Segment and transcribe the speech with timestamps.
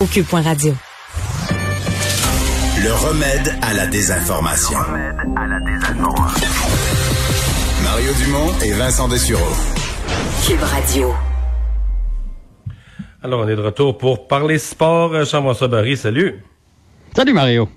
[0.00, 0.72] au cube.radio.
[2.82, 4.78] Le remède à la désinformation.
[7.84, 9.52] Mario Dumont et Vincent Dessureau.
[10.46, 11.12] Cube Radio.
[13.22, 15.12] Alors, on est de retour pour parler sport.
[15.24, 16.42] Jean-François Barry, salut.
[17.14, 17.68] Salut Mario.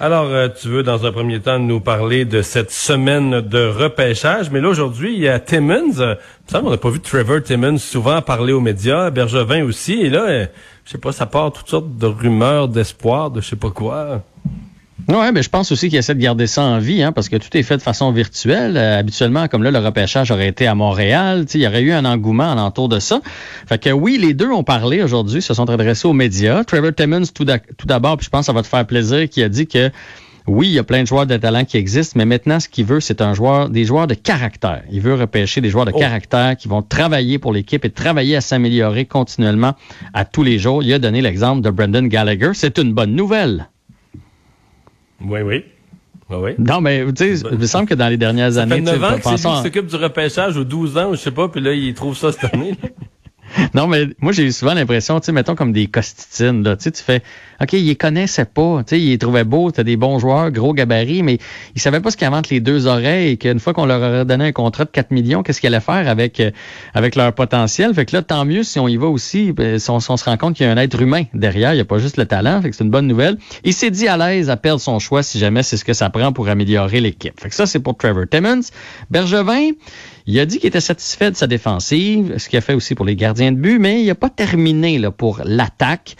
[0.00, 4.50] Alors, euh, tu veux dans un premier temps nous parler de cette semaine de repêchage,
[4.50, 5.92] mais là aujourd'hui, il y a Timmons.
[5.92, 10.24] Ça, on n'a pas vu Trevor Timmons souvent parler aux médias, Bergevin aussi, et là,
[10.24, 10.46] euh,
[10.84, 14.22] je sais pas, ça part toutes sortes de rumeurs, d'espoir, de je sais pas quoi.
[15.08, 17.36] Oui, mais je pense aussi qu'il essaie de garder ça en vie, hein, parce que
[17.36, 18.76] tout est fait de façon virtuelle.
[18.76, 22.04] Euh, habituellement, comme là, le repêchage aurait été à Montréal, il y aurait eu un
[22.06, 23.20] engouement alentour de ça.
[23.66, 26.64] Fait que oui, les deux ont parlé aujourd'hui, se sont adressés aux médias.
[26.64, 29.48] Trevor Timmons, tout d'abord, puis je pense que ça va te faire plaisir, qui a
[29.48, 29.90] dit que
[30.46, 32.84] oui, il y a plein de joueurs de talent qui existent, mais maintenant, ce qu'il
[32.84, 34.82] veut, c'est un joueur, des joueurs de caractère.
[34.90, 35.98] Il veut repêcher des joueurs de oh.
[35.98, 39.74] caractère qui vont travailler pour l'équipe et travailler à s'améliorer continuellement
[40.12, 40.82] à tous les jours.
[40.82, 42.50] Il a donné l'exemple de Brendan Gallagher.
[42.52, 43.70] C'est une bonne nouvelle.
[45.24, 45.64] Oui, oui.
[46.30, 48.84] Oui, Non, mais tu sais, il me semble que dans les dernières années...
[48.84, 51.14] Ça fait 9 ans que c'est lui qui s'occupe du repêchage, ou 12 ans, ou
[51.14, 52.74] je sais pas, puis là, il trouve ça cette année.
[53.74, 56.76] non, mais moi, j'ai eu souvent l'impression, tu sais, mettons comme des costitines, là.
[56.76, 57.22] Tu sais, tu fais,
[57.60, 58.82] OK, il les connaissait pas.
[58.86, 61.38] Tu sais, il les trouvait beaux, t'as des bons joueurs, gros gabarits, mais
[61.74, 64.24] il savait pas ce qu'il invente les deux oreilles et qu'une fois qu'on leur aurait
[64.24, 66.50] donné un contrat de 4 millions, qu'est-ce qu'il allait faire avec, euh,
[66.94, 67.94] avec leur potentiel?
[67.94, 70.36] Fait que là, tant mieux si on y va aussi, ben, si on, se rend
[70.36, 72.60] compte qu'il y a un être humain derrière, il n'y a pas juste le talent.
[72.62, 73.38] Fait que c'est une bonne nouvelle.
[73.64, 76.10] Il s'est dit à l'aise à perdre son choix si jamais c'est ce que ça
[76.10, 77.38] prend pour améliorer l'équipe.
[77.40, 78.62] Fait que ça, c'est pour Trevor Timmons.
[79.10, 79.70] Bergevin,
[80.26, 83.04] il a dit qu'il était satisfait de sa défensive, ce qu'il a fait aussi pour
[83.04, 86.16] les gardiens de but, mais il n'a pas terminé là, pour l'attaque.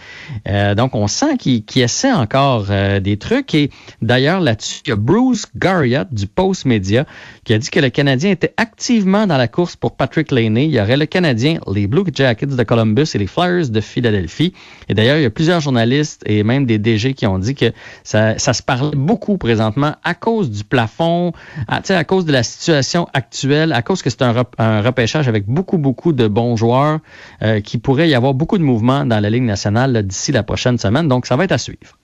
[0.48, 3.54] Euh, donc, on sent qu'il essaie encore euh, des trucs.
[3.54, 3.70] Et
[4.02, 7.04] d'ailleurs, là-dessus, il y a Bruce Garriott du Post Media
[7.44, 10.66] qui a dit que le Canadien était activement dans la course pour Patrick Laney.
[10.66, 14.52] Il y aurait le Canadien, les Blue Jackets de Columbus et les Flyers de Philadelphie.
[14.88, 17.72] Et d'ailleurs, il y a plusieurs journalistes et même des DG qui ont dit que
[18.02, 21.32] ça, ça se parlait beaucoup présentement à cause du plafond,
[21.68, 25.78] à, à cause de la situation actuelle, à cause que c'est un, repêchage avec beaucoup,
[25.78, 27.00] beaucoup de bons joueurs,
[27.42, 30.78] euh, qui pourrait y avoir beaucoup de mouvements dans la Ligue nationale d'ici la prochaine
[30.78, 31.08] semaine.
[31.08, 31.98] Donc, ça va être à suivre.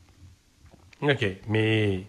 [1.03, 1.27] OK.
[1.49, 2.05] Mais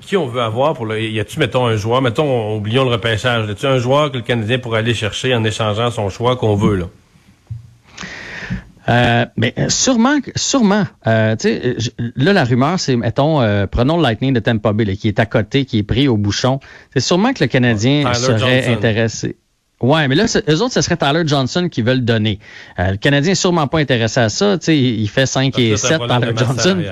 [0.00, 1.00] qui on veut avoir pour le.
[1.00, 4.22] Y a-tu, mettons, un joueur, mettons, oublions le repêchage, y a-tu un joueur que le
[4.22, 6.86] Canadien pourrait aller chercher en échangeant son choix qu'on veut, là?
[8.88, 10.84] Euh, mais euh, sûrement, sûrement.
[11.06, 11.36] Euh,
[12.16, 15.26] là, la rumeur, c'est, mettons, euh, prenons le Lightning de Tampa Bay, qui est à
[15.26, 16.60] côté, qui est pris au bouchon.
[16.92, 19.36] C'est sûrement que le Canadien serait intéressé.
[19.80, 22.38] Ouais, mais là, eux autres, ce serait Tyler Johnson qui veulent le donner.
[22.78, 24.58] le Canadien est sûrement pas intéressé à ça.
[24.60, 26.82] sais, il fait 5 et 7, Tyler Johnson.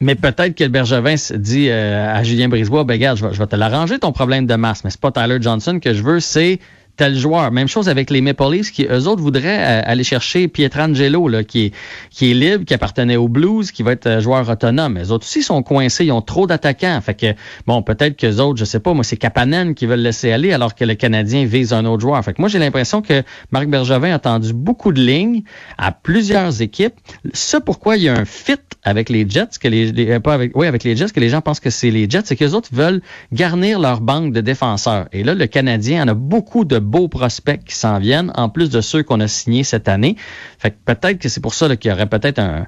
[0.00, 3.46] mais peut-être que le Bergevin dit à Julien Brisebois, ben regarde, je vais, je vais
[3.46, 6.60] te l'arranger ton problème de masse, mais c'est pas Tyler Johnson que je veux, c'est
[6.96, 7.50] tel joueur.
[7.50, 11.44] Même chose avec les Maple Leafs qui, eux autres, voudraient euh, aller chercher Pietrangelo, là,
[11.44, 11.74] qui est,
[12.10, 14.96] qui est libre, qui appartenait aux Blues, qui va être euh, joueur autonome.
[14.96, 17.00] Les autres aussi sont coincés, ils ont trop d'attaquants.
[17.00, 17.34] Fait que,
[17.66, 20.74] bon, peut-être que autres, je sais pas, moi, c'est Kapanen qui veulent laisser aller alors
[20.74, 22.22] que le Canadien vise un autre joueur.
[22.24, 25.42] Fait que moi, j'ai l'impression que Marc Bergevin a tendu beaucoup de lignes
[25.78, 26.94] à plusieurs équipes.
[27.32, 30.56] Ça, pourquoi il y a un fit avec les Jets, que les, euh, pas avec,
[30.56, 32.54] oui, avec les Jets, que les gens pensent que c'est les Jets, c'est que les
[32.54, 33.02] autres veulent
[33.32, 35.08] garnir leur banque de défenseurs.
[35.12, 38.70] Et là, le Canadien en a beaucoup de beaux prospects qui s'en viennent, en plus
[38.70, 40.16] de ceux qu'on a signés cette année.
[40.58, 42.66] Fait que peut-être que c'est pour ça qu'il y aurait peut-être un,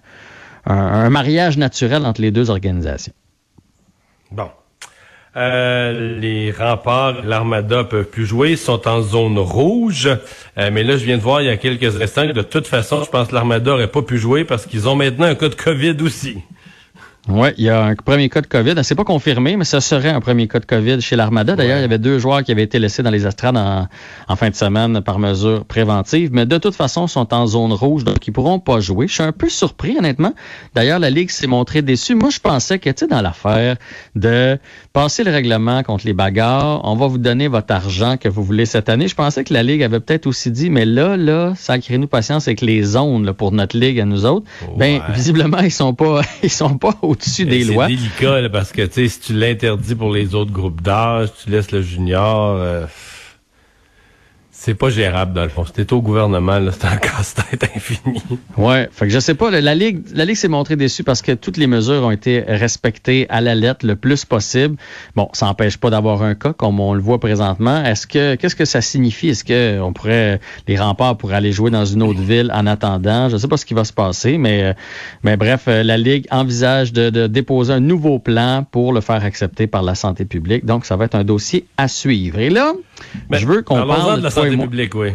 [1.09, 3.15] mariage naturel entre les deux organisations.
[4.31, 4.51] Bon.
[5.37, 10.09] Euh, les remparts, l'Armada peuvent plus jouer, sont en zone rouge.
[10.59, 12.67] Euh, mais là, je viens de voir il y a quelques instants que de toute
[12.67, 15.49] façon, je pense que l'Armada n'aurait pas pu jouer parce qu'ils ont maintenant un cas
[15.49, 16.39] de COVID aussi.
[17.31, 18.75] Oui, il y a un premier cas de COVID.
[18.83, 21.57] C'est pas confirmé, mais ça serait un premier cas de COVID chez l'Armada.
[21.57, 24.49] D'ailleurs, il y avait deux joueurs qui avaient été laissés dans les estrades en, fin
[24.49, 28.33] de semaine par mesure préventive, mais de toute façon, sont en zone rouge, donc ils
[28.33, 29.09] pourront pas jouer.
[29.09, 30.33] Je suis un peu surpris, honnêtement.
[30.75, 32.15] D'ailleurs, la Ligue s'est montrée déçue.
[32.15, 33.77] Moi, je pensais que, tu sais, dans l'affaire
[34.15, 34.59] de
[34.95, 38.65] passer le règlement contre les bagarres, on va vous donner votre argent que vous voulez
[38.65, 39.07] cette année.
[39.07, 42.63] Je pensais que la Ligue avait peut-être aussi dit, mais là, là, sacrez-nous patience avec
[42.63, 44.47] les zones pour notre Ligue à nous autres.
[44.79, 49.33] Ben, visiblement, ils sont pas, ils sont pas au c'est délicat parce que si tu
[49.33, 52.57] l'interdis pour les autres groupes d'âge, tu laisses le junior.
[52.57, 52.87] Euh,
[54.61, 55.65] c'est pas gérable dans le fond.
[55.65, 58.21] C'était au gouvernement, c'est un casse-tête infini.
[58.57, 61.31] Ouais, fait que je sais pas, la ligue, la ligue s'est montrée déçue parce que
[61.31, 64.77] toutes les mesures ont été respectées à la lettre le plus possible.
[65.15, 67.85] Bon, ça n'empêche pas d'avoir un cas comme on le voit présentement.
[67.85, 69.29] Est-ce que qu'est-ce que ça signifie?
[69.29, 73.29] Est-ce que on pourrait les remparts pourraient aller jouer dans une autre ville en attendant?
[73.29, 74.75] Je sais pas ce qui va se passer, mais
[75.23, 79.69] mais bref, la ligue envisage de, de déposer un nouveau plan pour le faire accepter
[79.69, 80.65] par la santé publique.
[80.65, 82.41] Donc, ça va être un dossier à suivre.
[82.41, 82.73] Et là,
[83.31, 85.11] je veux qu'on parle de la santé publique, oui.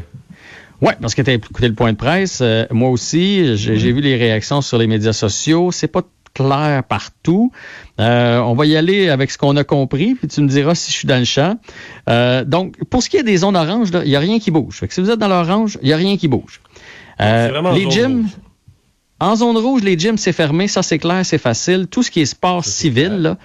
[0.81, 2.39] Ouais, parce que tu as écouté le point de presse.
[2.41, 5.71] Euh, moi aussi, j'ai vu les réactions sur les médias sociaux.
[5.71, 6.01] C'est pas
[6.33, 7.51] clair partout.
[8.01, 10.91] Euh, on va y aller avec ce qu'on a compris, puis tu me diras si
[10.91, 11.57] je suis dans le champ.
[12.09, 14.79] Euh, donc, pour ce qui est des zones oranges, il n'y a rien qui bouge.
[14.79, 16.59] Fait que si vous êtes dans l'orange, il n'y a rien qui bouge.
[17.19, 18.27] les gyms,
[19.21, 20.67] en zone rouge, les gyms, c'est fermé.
[20.67, 21.87] Ça, c'est clair, c'est facile.
[21.87, 23.37] Tout ce qui est sport civil, là,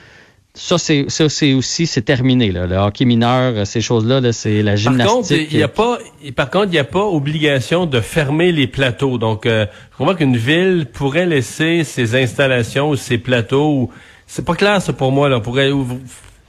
[0.54, 2.50] ça, c'est ça, c'est aussi c'est terminé.
[2.50, 2.66] Là.
[2.66, 5.06] Le hockey mineur, euh, ces choses-là, -là, c'est la gymnastique.
[5.06, 5.98] Par contre, il y a pas.
[6.34, 9.18] Par contre, il n'y a pas obligation de fermer les plateaux.
[9.18, 13.90] Donc, euh, je crois qu'une ville pourrait laisser ses installations ou ses plateaux.
[14.26, 15.28] C'est pas clair ça pour moi.
[15.28, 15.70] Là, pourrait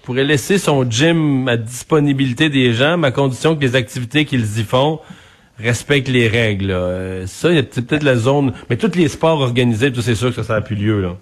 [0.04, 4.60] pourrait laisser son gym à disponibilité des gens, mais à condition que les activités qu'ils
[4.60, 5.00] y font
[5.60, 6.72] respectent les règles.
[6.72, 8.54] Euh, ça, c'est peut-être la zone.
[8.70, 11.16] Mais tous les sports organisés, tout c'est sûr que ça n'a plus lieu là.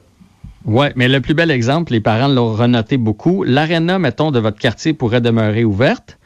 [0.68, 3.44] Oui, mais le plus bel exemple, les parents l'ont renoté beaucoup.
[3.44, 6.20] L'aréna, mettons, de votre quartier pourrait demeurer ouverte,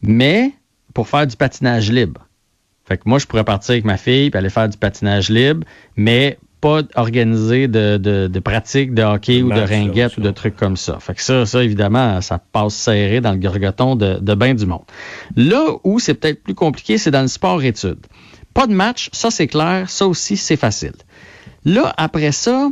[0.00, 0.52] mais
[0.94, 2.26] pour faire du patinage libre.
[2.86, 5.66] Fait que moi, je pourrais partir avec ma fille et aller faire du patinage libre,
[5.96, 10.56] mais pas organiser de, de, de pratique de hockey ou de ringuette ou de trucs
[10.56, 10.98] comme ça.
[10.98, 14.64] Fait que ça, ça, évidemment, ça passe serré dans le gorgoton de, de bain du
[14.64, 14.84] monde.
[15.36, 18.06] Là où c'est peut-être plus compliqué, c'est dans le sport-études.
[18.54, 20.94] Pas de match, ça c'est clair, ça aussi c'est facile.
[21.66, 22.70] Là, après ça,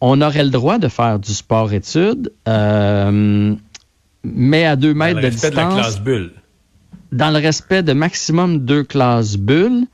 [0.00, 3.54] on aurait le droit de faire du sport-études, euh,
[4.24, 5.54] mais à deux mètres de distance.
[5.54, 6.32] Dans le respect de la classe bulle.
[7.12, 9.86] Dans le respect de maximum deux classes bulles.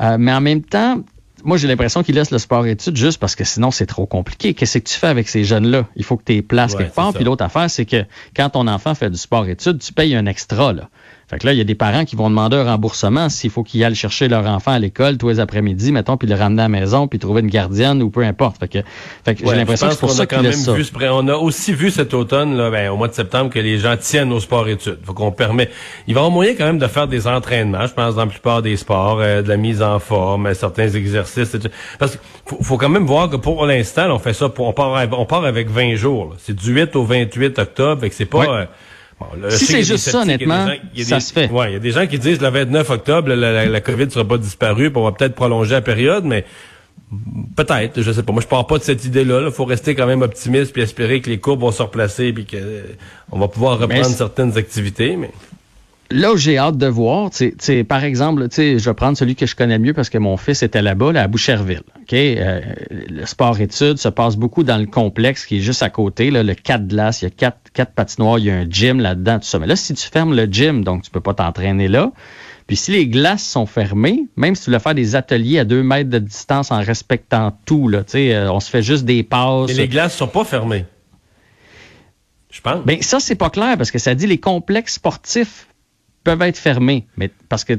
[0.00, 1.02] Euh, mais en même temps,
[1.44, 4.54] moi, j'ai l'impression qu'ils laissent le sport-études juste parce que sinon, c'est trop compliqué.
[4.54, 5.86] Qu'est-ce que tu fais avec ces jeunes-là?
[5.96, 7.12] Il faut que tu les places quelque part.
[7.12, 8.04] Puis l'autre affaire, c'est que
[8.34, 10.72] quand ton enfant fait du sport-études, tu payes un extra.
[10.72, 10.88] Là.
[11.28, 13.62] Fait que là, il y a des parents qui vont demander un remboursement s'il faut
[13.62, 16.64] qu'ils aillent chercher leur enfant à l'école tous les après-midi, mettons, puis le ramener à
[16.64, 18.58] la maison, puis trouver une gardienne ou peu importe.
[18.58, 18.78] Fait que,
[19.26, 20.72] fait que j'ai l'impression que c'est pour ça qu'ils laissent ça.
[20.72, 23.78] Vu, on a aussi vu cet automne, là, ben, au mois de septembre, que les
[23.78, 25.00] gens tiennent au sport-études.
[25.04, 25.68] Faut qu'on permet.
[26.06, 28.30] Il va y avoir moyen quand même de faire des entraînements, je pense, dans la
[28.30, 31.54] plupart des sports, euh, de la mise en forme, euh, certains exercices.
[31.98, 34.72] Parce qu'il faut, faut, quand même voir que pour l'instant, on fait ça, pour, on
[34.72, 36.34] part, on part avec 20 jours.
[36.38, 38.46] C'est du 8 au 28 octobre, et que c'est pas.
[38.46, 38.64] Euh,
[39.50, 41.50] si c'est juste ça, honnêtement, ça se fait.
[41.50, 44.10] Ouais, il y a des gens qui disent le 29 octobre, la, la, COVID ne
[44.10, 46.44] sera pas disparue, puis on va peut-être prolonger la période, mais
[47.56, 48.32] peut-être, je sais pas.
[48.32, 49.42] Moi, je pars pas de cette idée-là.
[49.46, 52.46] Il faut rester quand même optimiste puis espérer que les courbes vont se replacer puis
[52.46, 52.82] qu'on euh,
[53.32, 55.30] va pouvoir reprendre certaines activités, mais
[56.10, 59.54] là où j'ai hâte de voir, c'est par exemple, je vais prendre celui que je
[59.54, 61.82] connais mieux parce que mon fils était là-bas, là, à Boucherville.
[62.02, 62.60] Ok, euh,
[62.90, 66.54] le sport-études se passe beaucoup dans le complexe qui est juste à côté, là, le
[66.54, 69.46] 4 glaces, il y a quatre, quatre patinoires, il y a un gym là-dedans, tout
[69.46, 69.58] ça.
[69.58, 72.12] Mais là, si tu fermes le gym, donc tu peux pas t'entraîner là,
[72.66, 75.82] puis si les glaces sont fermées, même si tu veux faire des ateliers à deux
[75.82, 79.70] mètres de distance en respectant tout, là, euh, on se fait juste des passes.
[79.70, 80.84] Et les glaces sont pas fermées.
[82.50, 82.84] Je pense.
[82.84, 85.68] Ben, ça, c'est pas clair parce que ça dit les complexes sportifs
[86.24, 87.78] peuvent être fermés, mais parce que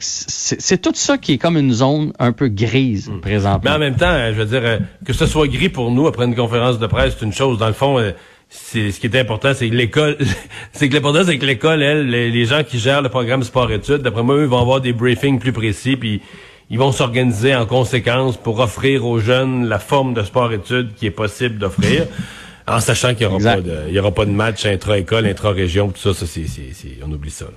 [0.00, 3.20] c'est tout ça qui est comme une zone un peu grise hmm.
[3.20, 3.60] présentement.
[3.64, 6.24] Mais en même temps, je veux dire, euh, que ce soit gris pour nous après
[6.24, 7.58] une conférence de presse, c'est une chose.
[7.58, 8.12] Dans le fond, euh,
[8.48, 10.16] c'est ce qui est important, c'est que l'école,
[10.72, 14.22] c'est que l'important, c'est que l'école, elle, les, gens qui gèrent le programme sport-études, d'après
[14.22, 16.22] moi, eux vont avoir des briefings plus précis, puis
[16.70, 21.10] ils vont s'organiser en conséquence pour offrir aux jeunes la forme de sport-études qui est
[21.10, 22.06] possible d'offrir.
[22.66, 23.56] En sachant qu'il n'y aura,
[23.98, 26.46] aura pas de match intra-école, intra-région, tout ça, ça c'est,
[27.06, 27.44] on oublie ça.
[27.44, 27.50] Là.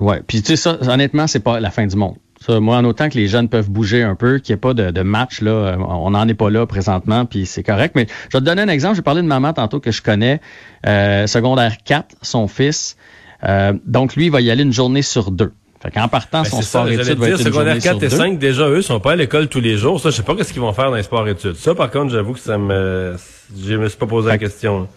[0.00, 2.16] Ouais, puis tu sais ça, honnêtement, c'est pas la fin du monde.
[2.40, 4.74] Ça, moi, en autant que les jeunes peuvent bouger un peu, qu'il n'y ait pas
[4.74, 7.94] de, match, là, euh, on n'en est pas là présentement, puis c'est correct.
[7.96, 8.96] Mais je vais te donner un exemple.
[8.96, 10.40] J'ai parlé de maman tantôt que je connais,
[10.86, 12.96] euh, secondaire 4, son fils.
[13.44, 15.52] Euh, donc, lui, il va y aller une journée sur deux.
[15.82, 18.68] Fait qu'en partant, ben, son sport études va être une secondaire 4 et 5, déjà,
[18.68, 20.00] eux, sont pas à l'école tous les jours.
[20.00, 21.56] Ça, je sais pas qu'est-ce qu'ils vont faire dans les sports études.
[21.56, 23.16] Ça, par contre, j'avoue que ça me,
[23.58, 24.88] je me suis pas posé la question.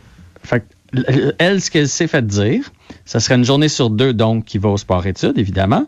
[0.43, 0.63] Fait
[1.37, 2.71] elle, ce qu'elle s'est fait dire,
[3.05, 5.85] ce serait une journée sur deux, donc, qui va au sport-études, évidemment,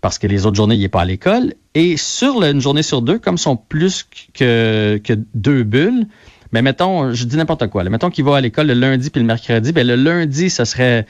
[0.00, 1.54] parce que les autres journées, il n'est pas à l'école.
[1.74, 5.00] Et sur une journée sur deux, comme sont plus que,
[5.34, 6.06] deux bulles,
[6.52, 9.26] mais mettons, je dis n'importe quoi, mettons qu'il va à l'école le lundi puis le
[9.26, 11.06] mercredi, ben le lundi, ce serait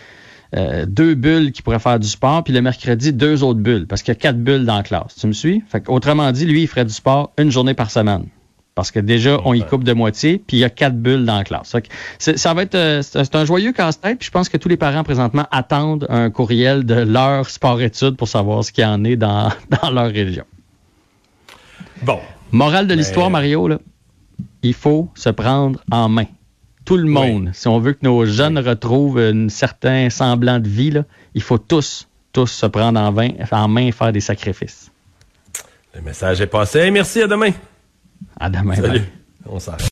[0.55, 4.03] euh, deux bulles qui pourraient faire du sport, puis le mercredi, deux autres bulles, parce
[4.03, 5.17] qu'il y a quatre bulles dans la classe.
[5.19, 5.65] Tu me suis?
[5.69, 8.27] Fait autrement dit, lui, il ferait du sport une journée par semaine.
[8.75, 11.37] Parce que déjà, on y coupe de moitié, puis il y a quatre bulles dans
[11.37, 11.77] la classe.
[12.19, 15.05] Ça va être euh, c'est un joyeux casse-tête, puis je pense que tous les parents
[15.05, 19.51] présentement attendent un courriel de leur sport-études pour savoir ce qu'il y en est dans,
[19.83, 20.45] dans leur région.
[22.03, 22.19] Bon.
[22.51, 23.79] Morale de l'histoire, Mario, là,
[24.63, 26.27] il faut se prendre en main.
[26.85, 30.91] Tout le monde, si on veut que nos jeunes retrouvent un certain semblant de vie,
[30.91, 33.15] là, il faut tous, tous se prendre en,
[33.53, 34.91] en main et faire des sacrifices.
[35.95, 36.91] Le message est passé.
[36.91, 37.51] Merci, à demain.
[38.39, 38.75] À demain.
[38.75, 39.03] Salut.
[39.47, 39.91] On s'arrête.